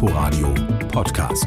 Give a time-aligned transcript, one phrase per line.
[0.00, 0.54] Inforadio
[0.92, 1.46] Podcast.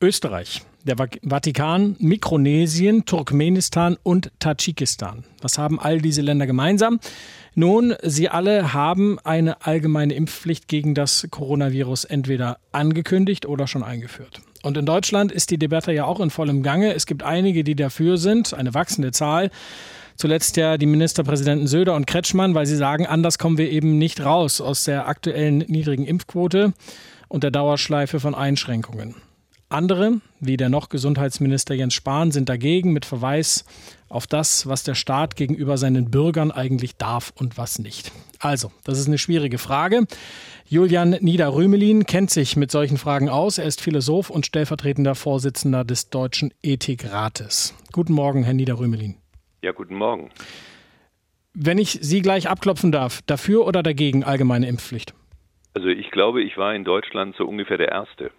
[0.00, 5.22] Österreich, der Vatikan, Mikronesien, Turkmenistan und Tadschikistan.
[5.40, 6.98] Was haben all diese Länder gemeinsam?
[7.54, 14.40] Nun, sie alle haben eine allgemeine Impfpflicht gegen das Coronavirus entweder angekündigt oder schon eingeführt.
[14.64, 16.92] Und in Deutschland ist die Debatte ja auch in vollem Gange.
[16.92, 19.52] Es gibt einige, die dafür sind, eine wachsende Zahl.
[20.16, 24.24] Zuletzt ja die Ministerpräsidenten Söder und Kretschmann, weil sie sagen, anders kommen wir eben nicht
[24.24, 26.72] raus aus der aktuellen niedrigen Impfquote
[27.28, 29.14] und der Dauerschleife von Einschränkungen.
[29.68, 33.64] Andere, wie der noch Gesundheitsminister Jens Spahn, sind dagegen mit Verweis
[34.08, 38.12] auf das, was der Staat gegenüber seinen Bürgern eigentlich darf und was nicht.
[38.38, 40.06] Also, das ist eine schwierige Frage.
[40.68, 43.58] Julian Niederrümelin kennt sich mit solchen Fragen aus.
[43.58, 47.74] Er ist Philosoph und stellvertretender Vorsitzender des Deutschen Ethikrates.
[47.92, 49.16] Guten Morgen, Herr Niederrümelin.
[49.66, 50.30] Ja, guten Morgen.
[51.52, 55.12] Wenn ich Sie gleich abklopfen darf, dafür oder dagegen allgemeine Impfpflicht?
[55.74, 58.30] Also ich glaube, ich war in Deutschland so ungefähr der Erste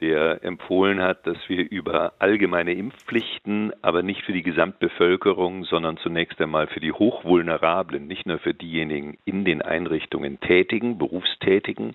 [0.00, 6.40] der empfohlen hat, dass wir über allgemeine Impfpflichten, aber nicht für die Gesamtbevölkerung, sondern zunächst
[6.40, 11.94] einmal für die Hochvulnerablen, nicht nur für diejenigen in den Einrichtungen tätigen, Berufstätigen,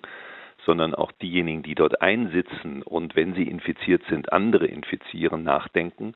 [0.64, 6.14] sondern auch diejenigen, die dort einsitzen und wenn sie infiziert sind, andere infizieren, nachdenken,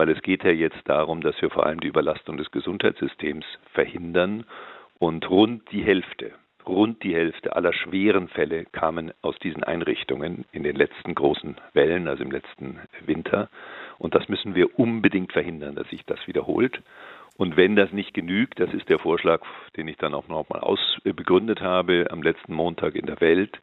[0.00, 4.46] weil es geht ja jetzt darum, dass wir vor allem die Überlastung des Gesundheitssystems verhindern
[4.98, 6.32] und rund die Hälfte,
[6.66, 12.08] Rund die Hälfte aller schweren Fälle kamen aus diesen Einrichtungen in den letzten großen Wellen,
[12.08, 13.50] also im letzten Winter.
[13.98, 16.80] Und das müssen wir unbedingt verhindern, dass sich das wiederholt.
[17.36, 19.42] Und wenn das nicht genügt, das ist der Vorschlag,
[19.76, 23.60] den ich dann auch nochmal ausbegründet habe am letzten Montag in der Welt,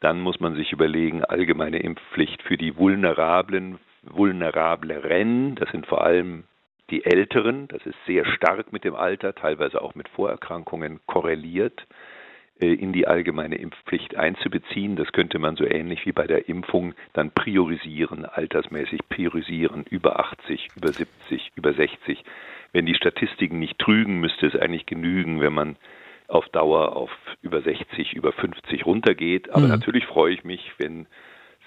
[0.00, 3.78] dann muss man sich überlegen, allgemeine Impfpflicht für die vulnerablen,
[4.10, 6.44] vulnerableren, das sind vor allem
[6.90, 11.86] die Älteren, das ist sehr stark mit dem Alter, teilweise auch mit Vorerkrankungen korreliert.
[12.58, 14.96] Äh, in die allgemeine Impfpflicht einzubeziehen.
[14.96, 20.68] Das könnte man so ähnlich wie bei der Impfung dann priorisieren, altersmäßig priorisieren, über 80,
[20.74, 22.24] über 70, über 60.
[22.72, 25.76] Wenn die Statistiken nicht trügen, müsste es eigentlich genügen, wenn man
[26.28, 27.10] auf Dauer auf
[27.42, 29.50] über 60, über 50 runtergeht.
[29.50, 29.68] Aber mhm.
[29.68, 31.06] natürlich freue ich mich, wenn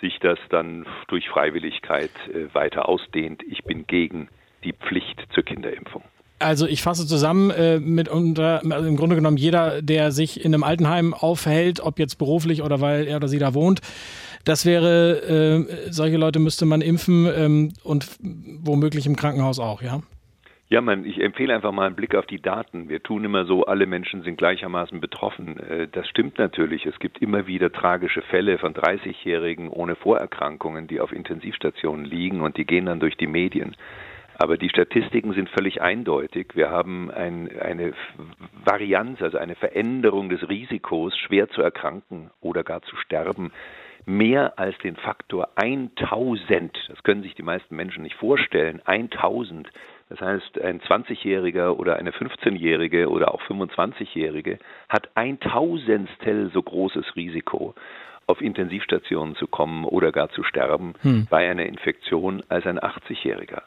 [0.01, 3.43] sich das dann durch Freiwilligkeit äh, weiter ausdehnt.
[3.43, 4.29] Ich bin gegen
[4.63, 6.03] die Pflicht zur Kinderimpfung.
[6.39, 10.53] Also ich fasse zusammen äh, mit unter, also im Grunde genommen jeder, der sich in
[10.53, 13.81] einem Altenheim aufhält, ob jetzt beruflich oder weil er oder sie da wohnt,
[14.45, 20.01] das wäre, äh, solche Leute müsste man impfen ähm, und womöglich im Krankenhaus auch, ja?
[20.71, 22.89] Ja, man, ich empfehle einfach mal einen Blick auf die Daten.
[22.89, 25.59] Wir tun immer so, alle Menschen sind gleichermaßen betroffen.
[25.59, 26.85] Äh, das stimmt natürlich.
[26.85, 32.57] Es gibt immer wieder tragische Fälle von 30-Jährigen ohne Vorerkrankungen, die auf Intensivstationen liegen und
[32.57, 33.75] die gehen dann durch die Medien.
[34.37, 36.51] Aber die Statistiken sind völlig eindeutig.
[36.53, 37.93] Wir haben ein, eine
[38.63, 43.51] Varianz, also eine Veränderung des Risikos, schwer zu erkranken oder gar zu sterben,
[44.05, 46.77] mehr als den Faktor 1000.
[46.87, 48.81] Das können sich die meisten Menschen nicht vorstellen.
[48.85, 49.67] 1000.
[50.09, 54.57] Das heißt, ein 20-Jähriger oder eine 15-Jährige oder auch 25-Jährige
[54.89, 57.75] hat ein Tausendstel so großes Risiko
[58.25, 61.27] auf Intensivstationen zu kommen oder gar zu sterben hm.
[61.29, 63.61] bei einer Infektion als ein 80-Jähriger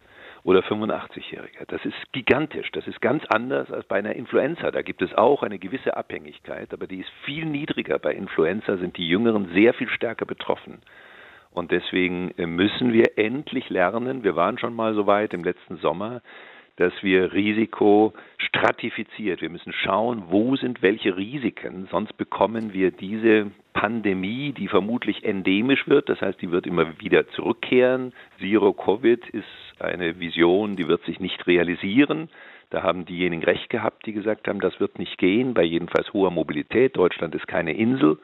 [0.44, 1.66] oder 85-Jähriger.
[1.68, 2.70] Das ist gigantisch.
[2.72, 4.70] Das ist ganz anders als bei einer Influenza.
[4.72, 7.98] Da gibt es auch eine gewisse Abhängigkeit, aber die ist viel niedriger.
[7.98, 10.82] Bei Influenza sind die Jüngeren sehr viel stärker betroffen.
[11.52, 15.76] Und deswegen äh, müssen wir endlich lernen, wir waren schon mal so weit im letzten
[15.76, 16.22] Sommer,
[16.76, 19.42] dass wir Risiko stratifiziert.
[19.42, 25.86] Wir müssen schauen, wo sind welche Risiken, sonst bekommen wir diese Pandemie, die vermutlich endemisch
[25.86, 28.12] wird, das heißt, die wird immer wieder zurückkehren.
[28.38, 29.44] Zero Covid ist
[29.80, 32.28] eine Vision, die wird sich nicht realisieren.
[32.70, 36.30] Da haben diejenigen recht gehabt, die gesagt haben, das wird nicht gehen, bei jedenfalls hoher
[36.30, 36.96] Mobilität.
[36.96, 38.18] Deutschland ist keine Insel.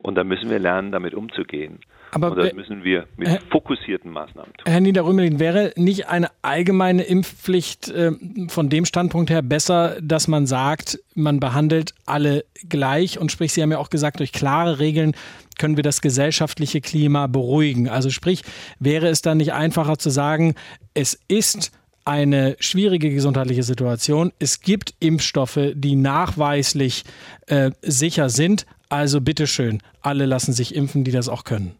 [0.00, 1.80] Und da müssen wir lernen, damit umzugehen.
[2.12, 4.64] Aber und das müssen wir mit Herr, fokussierten Maßnahmen tun.
[4.66, 8.12] Herr Niederrümelin, wäre nicht eine allgemeine Impfpflicht äh,
[8.48, 13.62] von dem Standpunkt her besser, dass man sagt, man behandelt alle gleich und sprich, Sie
[13.62, 15.14] haben ja auch gesagt, durch klare Regeln
[15.58, 17.88] können wir das gesellschaftliche Klima beruhigen.
[17.88, 18.42] Also sprich,
[18.78, 20.54] wäre es dann nicht einfacher zu sagen,
[20.94, 21.72] es ist
[22.08, 24.32] eine schwierige gesundheitliche Situation.
[24.38, 27.04] Es gibt Impfstoffe, die nachweislich
[27.48, 28.64] äh, sicher sind.
[28.88, 31.76] Also bitteschön, alle lassen sich impfen, die das auch können.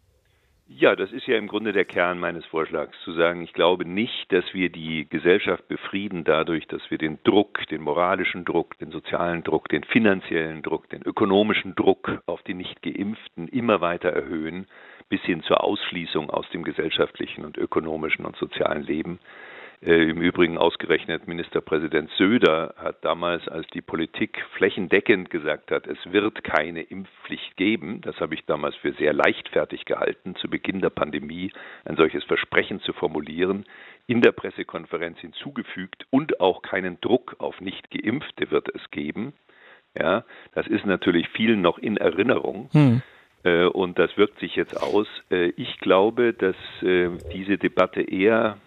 [0.68, 4.30] Ja, das ist ja im Grunde der Kern meines Vorschlags, zu sagen, ich glaube nicht,
[4.30, 9.42] dass wir die Gesellschaft befrieden dadurch, dass wir den Druck, den moralischen Druck, den sozialen
[9.42, 14.66] Druck, den finanziellen Druck, den ökonomischen Druck auf die Nicht-Geimpften immer weiter erhöhen,
[15.08, 19.18] bis hin zur Ausschließung aus dem gesellschaftlichen und ökonomischen und sozialen Leben.
[19.80, 25.98] Äh, Im Übrigen ausgerechnet Ministerpräsident Söder hat damals, als die Politik flächendeckend gesagt hat, es
[26.10, 30.90] wird keine Impfpflicht geben, das habe ich damals für sehr leichtfertig gehalten, zu Beginn der
[30.90, 31.52] Pandemie
[31.84, 33.66] ein solches Versprechen zu formulieren,
[34.08, 39.32] in der Pressekonferenz hinzugefügt und auch keinen Druck auf Nicht-Geimpfte wird es geben.
[39.96, 42.68] Ja, das ist natürlich vielen noch in Erinnerung.
[42.72, 43.02] Hm.
[43.44, 45.06] Äh, und das wirkt sich jetzt aus.
[45.30, 48.58] Äh, ich glaube, dass diese Debatte eher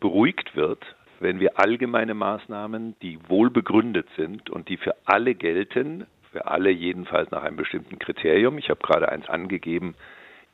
[0.00, 0.84] beruhigt wird,
[1.20, 6.70] wenn wir allgemeine Maßnahmen, die wohl begründet sind und die für alle gelten, für alle
[6.70, 9.94] jedenfalls nach einem bestimmten Kriterium, ich habe gerade eins angegeben,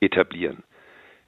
[0.01, 0.63] etablieren.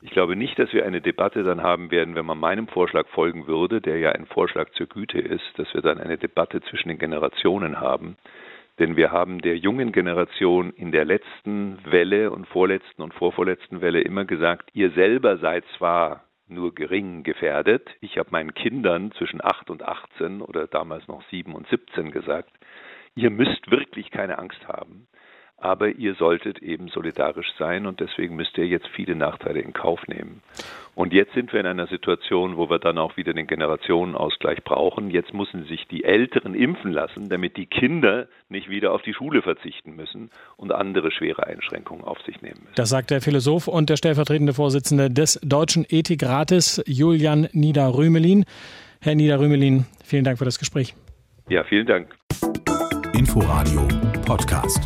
[0.02, 3.46] Ich glaube nicht, dass wir eine Debatte dann haben werden, wenn man meinem Vorschlag folgen
[3.46, 6.98] würde, der ja ein Vorschlag zur Güte ist, dass wir dann eine Debatte zwischen den
[6.98, 8.16] Generationen haben.
[8.78, 14.02] Denn wir haben der jungen Generation in der letzten Welle und vorletzten und vorvorletzten Welle
[14.02, 17.88] immer gesagt, ihr selber seid zwar nur gering gefährdet.
[18.00, 22.50] Ich habe meinen Kindern zwischen 8 und 18 oder damals noch 7 und 17 gesagt,
[23.14, 25.08] ihr müsst wirklich keine Angst haben
[25.58, 30.06] aber ihr solltet eben solidarisch sein und deswegen müsst ihr jetzt viele Nachteile in Kauf
[30.06, 30.42] nehmen.
[30.94, 35.10] Und jetzt sind wir in einer Situation, wo wir dann auch wieder den Generationenausgleich brauchen.
[35.10, 39.42] Jetzt müssen sich die Älteren impfen lassen, damit die Kinder nicht wieder auf die Schule
[39.42, 42.74] verzichten müssen und andere schwere Einschränkungen auf sich nehmen müssen.
[42.76, 48.44] Das sagt der Philosoph und der stellvertretende Vorsitzende des Deutschen Ethikrates, Julian Niederrümelin.
[49.00, 50.94] Herr Niederrümelin, vielen Dank für das Gespräch.
[51.48, 52.16] Ja, vielen Dank.
[53.12, 53.86] Inforadio
[54.26, 54.80] Podcast.